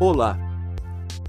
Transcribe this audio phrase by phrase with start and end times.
[0.00, 0.36] Olá!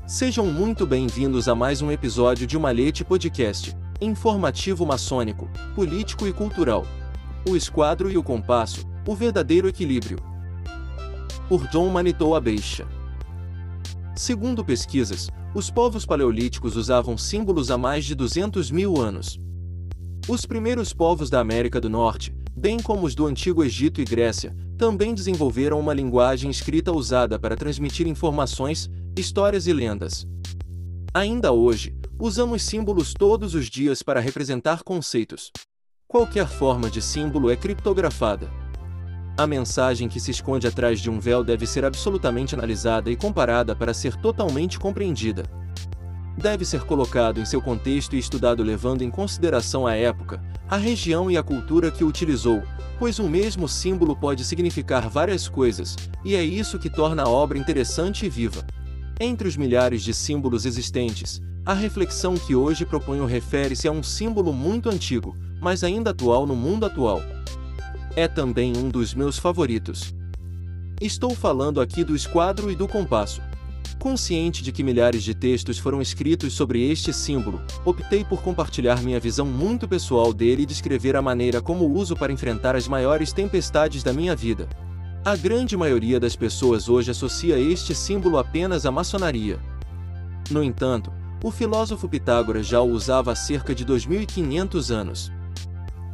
[0.08, 6.84] Sejam muito bem-vindos a mais um episódio de Malhete Podcast, informativo maçônico, político e cultural.
[7.48, 10.18] O esquadro e o compasso, o verdadeiro equilíbrio.
[11.48, 12.88] Por John Manitou Abeixa.
[14.16, 19.40] Segundo pesquisas, os povos paleolíticos usavam símbolos há mais de 200 mil anos.
[20.28, 24.56] Os primeiros povos da América do Norte, bem como os do Antigo Egito e Grécia,
[24.78, 30.28] também desenvolveram uma linguagem escrita usada para transmitir informações, histórias e lendas.
[31.14, 35.52] Ainda hoje, usamos símbolos todos os dias para representar conceitos.
[36.08, 38.50] Qualquer forma de símbolo é criptografada.
[39.38, 43.76] A mensagem que se esconde atrás de um véu deve ser absolutamente analisada e comparada
[43.76, 45.44] para ser totalmente compreendida.
[46.38, 51.32] Deve ser colocado em seu contexto e estudado levando em consideração a época, a região
[51.32, 52.62] e a cultura que o utilizou,
[52.98, 57.58] pois um mesmo símbolo pode significar várias coisas, e é isso que torna a obra
[57.58, 58.66] interessante e viva.
[59.20, 64.54] Entre os milhares de símbolos existentes, a reflexão que hoje proponho refere-se a um símbolo
[64.54, 67.22] muito antigo, mas ainda atual no mundo atual.
[68.16, 70.14] É também um dos meus favoritos.
[71.02, 73.42] Estou falando aqui do esquadro e do compasso.
[74.00, 79.20] Consciente de que milhares de textos foram escritos sobre este símbolo, optei por compartilhar minha
[79.20, 84.04] visão muito pessoal dele e descrever a maneira como uso para enfrentar as maiores tempestades
[84.04, 84.68] da minha vida.
[85.24, 89.60] A grande maioria das pessoas hoje associa este símbolo apenas à maçonaria.
[90.52, 91.12] No entanto,
[91.44, 95.32] o filósofo Pitágoras já o usava há cerca de 2500 anos.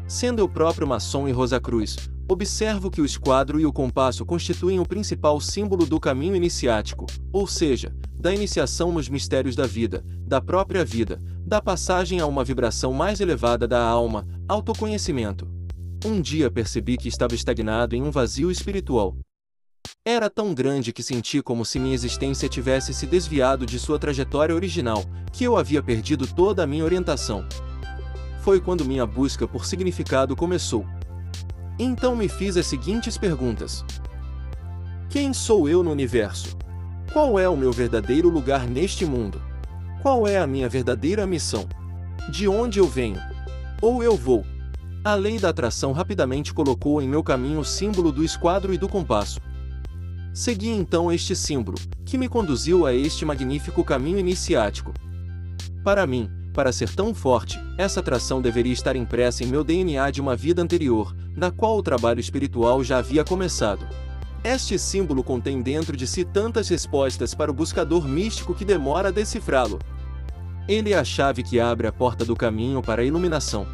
[0.07, 4.85] Sendo eu próprio maçom e Rosacruz, observo que o esquadro e o compasso constituem o
[4.85, 10.85] principal símbolo do caminho iniciático, ou seja, da iniciação nos mistérios da vida, da própria
[10.85, 15.47] vida, da passagem a uma vibração mais elevada da alma, autoconhecimento.
[16.05, 19.15] Um dia percebi que estava estagnado em um vazio espiritual.
[20.03, 24.55] Era tão grande que senti como se minha existência tivesse se desviado de sua trajetória
[24.55, 27.45] original, que eu havia perdido toda a minha orientação.
[28.41, 30.85] Foi quando minha busca por significado começou.
[31.79, 33.83] Então me fiz as seguintes perguntas:
[35.09, 36.57] Quem sou eu no universo?
[37.11, 39.41] Qual é o meu verdadeiro lugar neste mundo?
[40.01, 41.67] Qual é a minha verdadeira missão?
[42.31, 43.19] De onde eu venho?
[43.81, 44.45] Ou eu vou?
[45.03, 48.87] A lei da atração rapidamente colocou em meu caminho o símbolo do esquadro e do
[48.87, 49.39] compasso.
[50.33, 54.93] Segui então este símbolo, que me conduziu a este magnífico caminho iniciático.
[55.83, 60.19] Para mim, para ser tão forte, essa atração deveria estar impressa em meu DNA de
[60.19, 63.87] uma vida anterior, na qual o trabalho espiritual já havia começado.
[64.43, 69.11] Este símbolo contém dentro de si tantas respostas para o buscador místico que demora a
[69.11, 69.79] decifrá-lo.
[70.67, 73.67] Ele é a chave que abre a porta do caminho para a iluminação.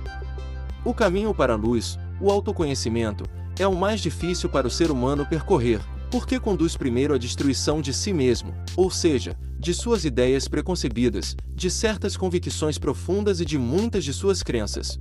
[0.83, 3.23] O caminho para a luz, o autoconhecimento,
[3.57, 7.93] é o mais difícil para o ser humano percorrer, porque conduz primeiro à destruição de
[7.93, 14.03] si mesmo, ou seja, de suas ideias preconcebidas, de certas convicções profundas e de muitas
[14.03, 14.99] de suas crenças.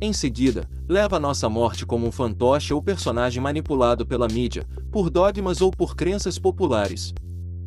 [0.00, 5.10] Em seguida, leva a nossa morte como um fantoche ou personagem manipulado pela mídia, por
[5.10, 7.12] dogmas ou por crenças populares.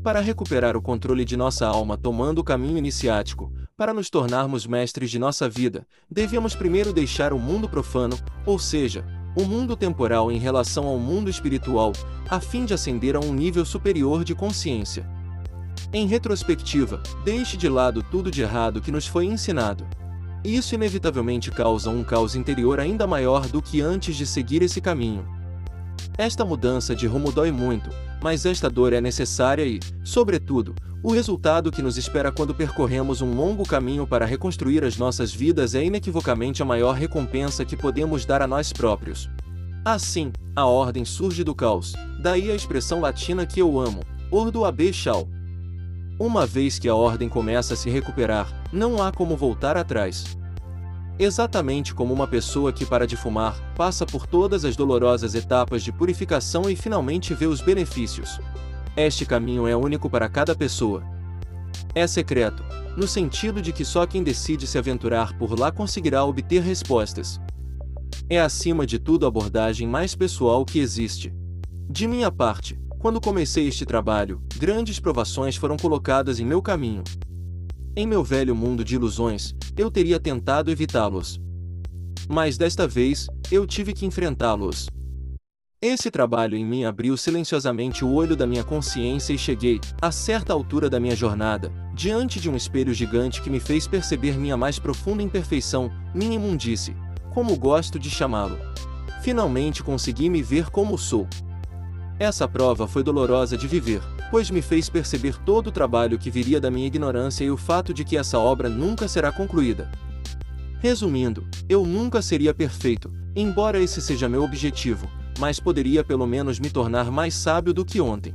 [0.03, 5.09] Para recuperar o controle de nossa alma tomando o caminho iniciático, para nos tornarmos mestres
[5.09, 9.05] de nossa vida, devemos primeiro deixar o mundo profano, ou seja,
[9.35, 11.91] o mundo temporal em relação ao mundo espiritual,
[12.29, 15.07] a fim de ascender a um nível superior de consciência.
[15.93, 19.85] Em retrospectiva, deixe de lado tudo de errado que nos foi ensinado.
[20.43, 25.23] Isso inevitavelmente causa um caos interior ainda maior do que antes de seguir esse caminho.
[26.17, 27.91] Esta mudança de rumo dói muito,
[28.23, 30.73] mas esta dor é necessária e, sobretudo,
[31.03, 35.75] o resultado que nos espera quando percorremos um longo caminho para reconstruir as nossas vidas
[35.75, 39.29] é inequivocamente a maior recompensa que podemos dar a nós próprios.
[39.85, 43.99] Assim, a ordem surge do caos, daí a expressão latina que eu amo,
[44.31, 45.27] ordo abe chau.
[46.23, 50.37] Uma vez que a ordem começa a se recuperar, não há como voltar atrás.
[51.19, 55.91] Exatamente como uma pessoa que para de fumar, passa por todas as dolorosas etapas de
[55.91, 58.39] purificação e finalmente vê os benefícios.
[58.95, 61.03] Este caminho é único para cada pessoa.
[61.93, 62.63] É secreto,
[62.95, 67.37] no sentido de que só quem decide se aventurar por lá conseguirá obter respostas.
[68.29, 71.33] É acima de tudo a abordagem mais pessoal que existe.
[71.89, 77.03] De minha parte, quando comecei este trabalho, grandes provações foram colocadas em meu caminho.
[77.97, 81.37] Em meu velho mundo de ilusões, eu teria tentado evitá-los.
[82.29, 84.87] Mas desta vez, eu tive que enfrentá-los.
[85.81, 90.53] Esse trabalho em mim abriu silenciosamente o olho da minha consciência e cheguei, a certa
[90.53, 94.79] altura da minha jornada, diante de um espelho gigante que me fez perceber minha mais
[94.79, 96.95] profunda imperfeição, minha imundice,
[97.33, 98.57] como gosto de chamá-lo.
[99.21, 101.27] Finalmente consegui me ver como sou.
[102.23, 106.57] Essa prova foi dolorosa de viver, pois me fez perceber todo o trabalho que viria
[106.57, 109.91] da minha ignorância e o fato de que essa obra nunca será concluída.
[110.79, 116.69] Resumindo, eu nunca seria perfeito, embora esse seja meu objetivo, mas poderia pelo menos me
[116.69, 118.33] tornar mais sábio do que ontem.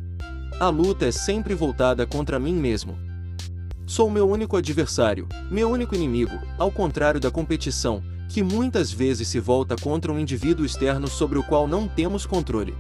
[0.61, 2.95] A luta é sempre voltada contra mim mesmo.
[3.87, 9.41] Sou meu único adversário, meu único inimigo, ao contrário da competição, que muitas vezes se
[9.41, 12.77] volta contra um indivíduo externo sobre o qual não temos controle.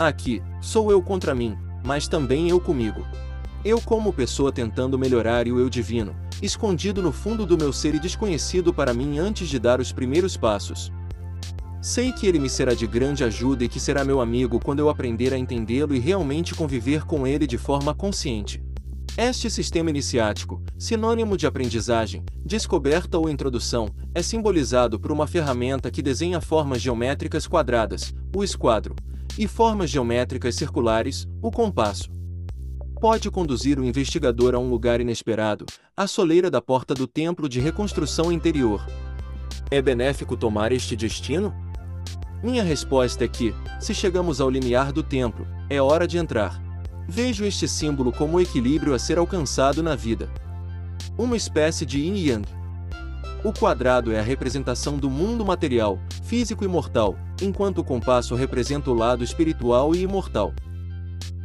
[0.00, 3.06] Aqui, sou eu contra mim, mas também eu comigo.
[3.62, 7.94] Eu como pessoa tentando melhorar e o eu divino, escondido no fundo do meu ser
[7.94, 10.90] e desconhecido para mim antes de dar os primeiros passos.
[11.82, 14.88] Sei que ele me será de grande ajuda e que será meu amigo quando eu
[14.88, 18.64] aprender a entendê-lo e realmente conviver com ele de forma consciente.
[19.18, 26.00] Este sistema iniciático, sinônimo de aprendizagem, descoberta ou introdução, é simbolizado por uma ferramenta que
[26.00, 28.96] desenha formas geométricas quadradas, o esquadro,
[29.40, 32.10] e formas geométricas circulares, o compasso
[33.00, 35.64] pode conduzir o investigador a um lugar inesperado,
[35.96, 38.86] a soleira da porta do templo de reconstrução interior.
[39.70, 41.54] É benéfico tomar este destino?
[42.42, 46.60] Minha resposta é que, se chegamos ao limiar do templo, é hora de entrar.
[47.08, 50.28] Vejo este símbolo como o equilíbrio a ser alcançado na vida.
[51.16, 52.46] Uma espécie de yin yang.
[53.42, 58.90] O quadrado é a representação do mundo material, físico e mortal, enquanto o compasso representa
[58.90, 60.52] o lado espiritual e imortal.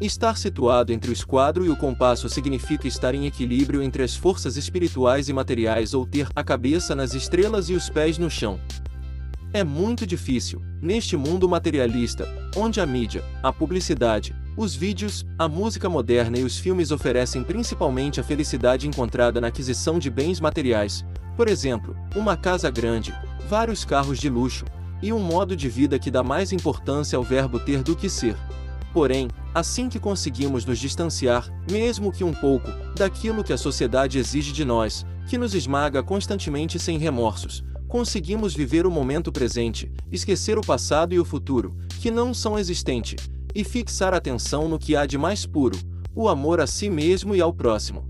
[0.02, 4.58] Estar situado entre o esquadro e o compasso significa estar em equilíbrio entre as forças
[4.58, 8.60] espirituais e materiais ou ter a cabeça nas estrelas e os pés no chão.
[9.54, 12.28] É muito difícil, neste mundo materialista,
[12.58, 18.20] onde a mídia, a publicidade, os vídeos, a música moderna e os filmes oferecem principalmente
[18.20, 21.06] a felicidade encontrada na aquisição de bens materiais,
[21.38, 23.14] por exemplo, uma casa grande,
[23.50, 24.66] vários carros de luxo,
[25.02, 28.36] e um modo de vida que dá mais importância ao verbo ter do que ser.
[28.94, 34.52] Porém, assim que conseguimos nos distanciar, mesmo que um pouco, daquilo que a sociedade exige
[34.52, 40.62] de nós, que nos esmaga constantemente sem remorsos, conseguimos viver o momento presente, esquecer o
[40.62, 45.18] passado e o futuro, que não são existentes, e fixar atenção no que há de
[45.18, 45.78] mais puro,
[46.14, 48.10] o amor a si mesmo e ao próximo.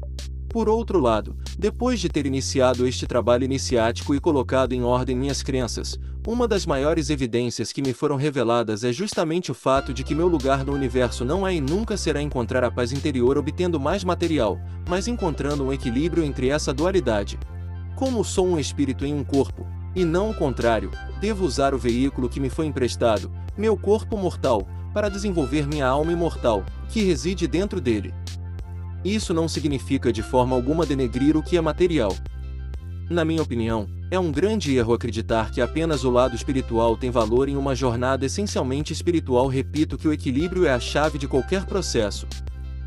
[0.49, 5.43] Por outro lado, depois de ter iniciado este trabalho iniciático e colocado em ordem minhas
[5.43, 10.15] crenças, uma das maiores evidências que me foram reveladas é justamente o fato de que
[10.15, 14.03] meu lugar no universo não é e nunca será encontrar a paz interior obtendo mais
[14.03, 17.37] material, mas encontrando um equilíbrio entre essa dualidade.
[17.95, 20.89] Como sou um espírito em um corpo, e não o contrário,
[21.21, 26.11] devo usar o veículo que me foi emprestado, meu corpo mortal, para desenvolver minha alma
[26.11, 28.13] imortal, que reside dentro dele.
[29.03, 32.15] Isso não significa de forma alguma denegrir o que é material.
[33.07, 37.47] Na minha opinião, é um grande erro acreditar que apenas o lado espiritual tem valor
[37.47, 39.47] em uma jornada essencialmente espiritual.
[39.47, 42.25] Repito que o equilíbrio é a chave de qualquer processo.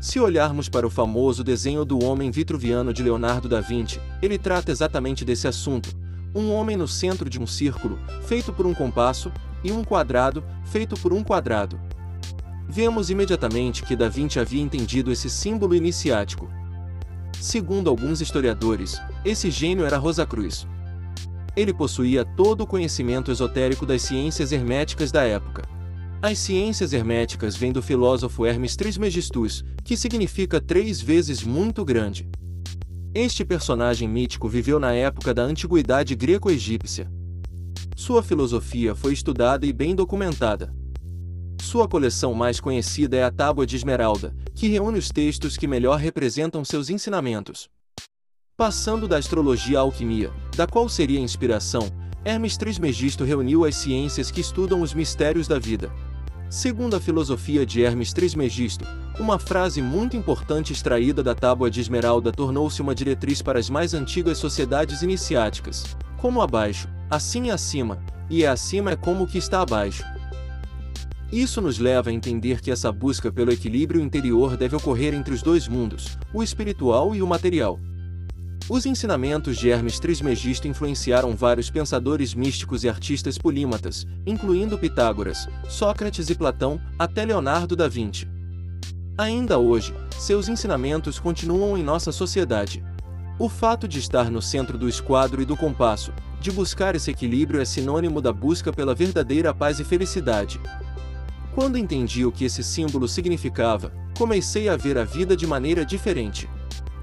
[0.01, 4.71] Se olharmos para o famoso desenho do homem vitruviano de Leonardo da Vinci, ele trata
[4.71, 5.89] exatamente desse assunto.
[6.35, 9.31] Um homem no centro de um círculo, feito por um compasso,
[9.63, 11.79] e um quadrado, feito por um quadrado.
[12.67, 16.49] Vemos imediatamente que Da Vinci havia entendido esse símbolo iniciático.
[17.39, 20.67] Segundo alguns historiadores, esse gênio era Rosacruz.
[21.55, 25.63] Ele possuía todo o conhecimento esotérico das ciências herméticas da época.
[26.21, 32.29] As ciências herméticas vêm do filósofo Hermes Trismegistus, que significa três vezes muito grande.
[33.13, 37.09] Este personagem mítico viveu na época da antiguidade greco-egípcia.
[37.95, 40.73] Sua filosofia foi estudada e bem documentada.
[41.61, 45.99] Sua coleção mais conhecida é a Tábua de Esmeralda, que reúne os textos que melhor
[45.99, 47.69] representam seus ensinamentos.
[48.59, 51.89] Passando da astrologia à alquimia, da qual seria a inspiração,
[52.25, 55.89] Hermes Trismegisto reuniu as ciências que estudam os mistérios da vida.
[56.49, 58.85] Segundo a filosofia de Hermes Trismegisto,
[59.17, 63.93] uma frase muito importante extraída da Tábua de Esmeralda tornou-se uma diretriz para as mais
[63.93, 65.95] antigas sociedades iniciáticas.
[66.17, 67.97] Como abaixo, assim é acima,
[68.29, 70.03] e é acima é como o que está abaixo.
[71.31, 75.41] Isso nos leva a entender que essa busca pelo equilíbrio interior deve ocorrer entre os
[75.41, 77.79] dois mundos, o espiritual e o material.
[78.69, 86.29] Os ensinamentos de Hermes Trismegisto influenciaram vários pensadores místicos e artistas polímatas, incluindo Pitágoras, Sócrates
[86.29, 88.27] e Platão, até Leonardo da Vinci.
[89.17, 92.83] Ainda hoje, seus ensinamentos continuam em nossa sociedade.
[93.39, 97.59] O fato de estar no centro do esquadro e do compasso, de buscar esse equilíbrio
[97.59, 100.61] é sinônimo da busca pela verdadeira paz e felicidade.
[101.55, 106.47] Quando entendi o que esse símbolo significava, comecei a ver a vida de maneira diferente.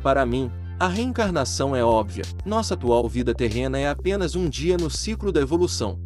[0.01, 4.90] Para mim, a reencarnação é óbvia, nossa atual vida terrena é apenas um dia no
[4.90, 5.99] ciclo da evolução.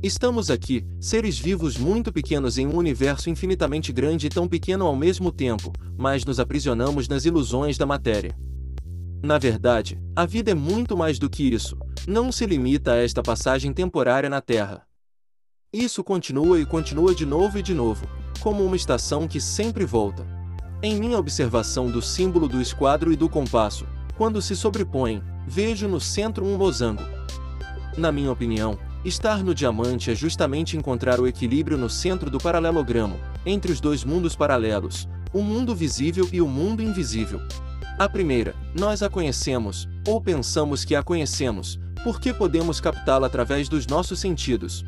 [0.00, 4.94] Estamos aqui, seres vivos muito pequenos em um universo infinitamente grande e tão pequeno ao
[4.94, 8.34] mesmo tempo, mas nos aprisionamos nas ilusões da matéria.
[9.22, 13.22] Na verdade, a vida é muito mais do que isso, não se limita a esta
[13.22, 14.86] passagem temporária na Terra.
[15.72, 18.06] Isso continua e continua de novo e de novo,
[18.38, 20.39] como uma estação que sempre volta.
[20.82, 26.00] Em minha observação do símbolo do esquadro e do compasso, quando se sobrepõem, vejo no
[26.00, 27.02] centro um losango.
[27.98, 33.20] Na minha opinião, estar no diamante é justamente encontrar o equilíbrio no centro do paralelogramo,
[33.44, 37.42] entre os dois mundos paralelos, o mundo visível e o mundo invisível.
[37.98, 43.86] A primeira, nós a conhecemos, ou pensamos que a conhecemos, porque podemos captá-la através dos
[43.86, 44.82] nossos sentidos.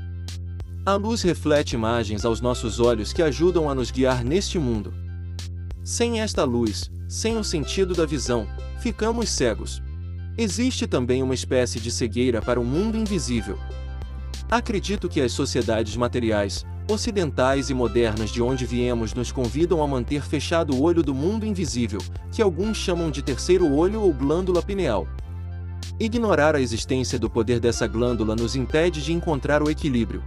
[0.87, 5.01] A luz reflete imagens aos nossos olhos que ajudam a nos guiar neste mundo.
[5.85, 8.47] Sem esta luz, sem o sentido da visão,
[8.79, 9.83] ficamos cegos.
[10.39, 13.59] Existe também uma espécie de cegueira para o mundo invisível.
[14.49, 20.23] Acredito que as sociedades materiais, ocidentais e modernas de onde viemos nos convidam a manter
[20.23, 25.09] fechado o olho do mundo invisível, que alguns chamam de terceiro olho ou glândula pineal.
[25.99, 30.23] Ignorar a existência do poder dessa glândula nos impede de encontrar o equilíbrio.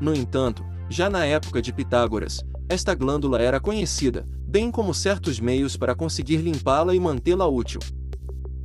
[0.00, 5.76] No entanto, já na época de Pitágoras, esta glândula era conhecida, bem como certos meios
[5.76, 7.80] para conseguir limpá-la e mantê-la útil.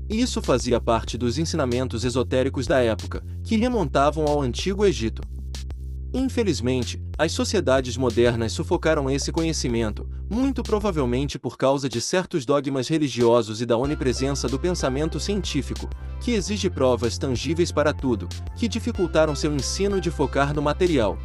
[0.10, 5.22] Isso fazia parte dos ensinamentos esotéricos da época, que remontavam ao Antigo Egito.
[6.12, 13.62] Infelizmente, as sociedades modernas sufocaram esse conhecimento, muito provavelmente por causa de certos dogmas religiosos
[13.62, 15.88] e da onipresença do pensamento científico,
[16.20, 21.16] que exige provas tangíveis para tudo, que dificultaram seu ensino de focar no material.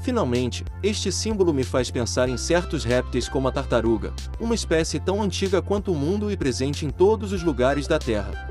[0.00, 5.22] Finalmente, este símbolo me faz pensar em certos répteis como a tartaruga, uma espécie tão
[5.22, 8.48] antiga quanto o mundo e presente em todos os lugares da Terra.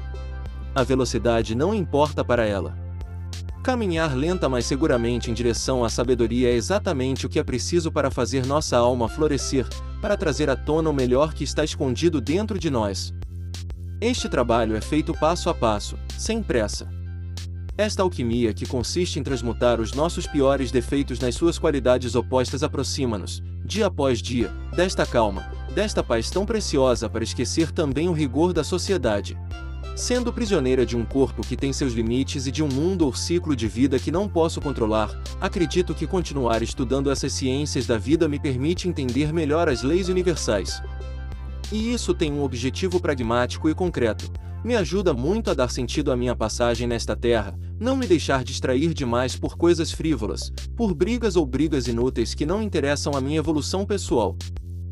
[0.75, 2.77] A velocidade não importa para ela.
[3.63, 8.11] Caminhar lenta mas seguramente em direção à sabedoria é exatamente o que é preciso para
[8.11, 9.67] fazer nossa alma florescer,
[10.01, 13.11] para trazer à tona o melhor que está escondido dentro de nós.
[13.99, 16.98] Este trabalho é feito passo a passo, sem pressa.
[17.79, 23.41] Esta alquimia que consiste em transmutar os nossos piores defeitos nas suas qualidades opostas aproxima-nos,
[23.63, 28.65] dia após dia, desta calma, desta paz tão preciosa para esquecer também o rigor da
[28.65, 29.37] sociedade.
[29.95, 33.55] Sendo prisioneira de um corpo que tem seus limites e de um mundo ou ciclo
[33.55, 38.39] de vida que não posso controlar, acredito que continuar estudando essas ciências da vida me
[38.39, 40.83] permite entender melhor as leis universais.
[41.71, 44.29] E isso tem um objetivo pragmático e concreto,
[44.63, 48.93] me ajuda muito a dar sentido à minha passagem nesta terra, não me deixar distrair
[48.93, 53.85] demais por coisas frívolas, por brigas ou brigas inúteis que não interessam a minha evolução
[53.85, 54.35] pessoal.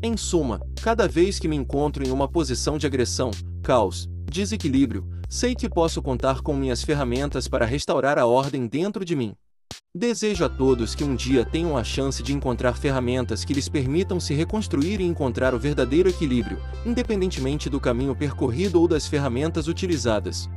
[0.02, 3.30] Em suma, cada vez que me encontro em uma posição de agressão,
[3.62, 9.14] caos, desequilíbrio, sei que posso contar com minhas ferramentas para restaurar a ordem dentro de
[9.14, 9.34] mim.
[9.94, 14.20] Desejo a todos que um dia tenham a chance de encontrar ferramentas que lhes permitam
[14.20, 20.48] se reconstruir e encontrar o verdadeiro equilíbrio, independentemente do caminho percorrido ou das ferramentas utilizadas.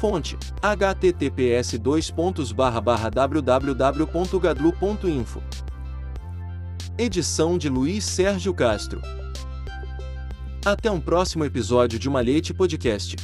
[0.00, 1.76] Fonte: https
[2.54, 4.12] www.gadlu.info
[6.96, 9.02] Edição de Luiz Sérgio Castro.
[10.64, 13.16] Até um próximo episódio de Malhete Podcast.